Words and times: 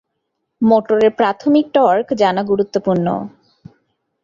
মোটরের 0.61 1.11
প্রাথমিক 1.11 1.65
টর্ক 1.73 2.07
জানা 2.13 2.41
গুরুত্বপূর্ণ। 2.43 3.07